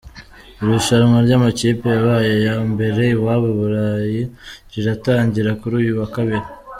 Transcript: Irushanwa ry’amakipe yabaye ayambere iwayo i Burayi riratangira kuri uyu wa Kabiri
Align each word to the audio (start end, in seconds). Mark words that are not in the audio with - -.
Irushanwa 0.61 1.17
ry’amakipe 1.25 1.85
yabaye 1.95 2.29
ayambere 2.39 3.01
iwayo 3.15 3.47
i 3.53 3.55
Burayi 3.57 4.21
riratangira 4.71 5.49
kuri 5.59 5.73
uyu 5.81 5.93
wa 6.01 6.07
Kabiri 6.15 6.47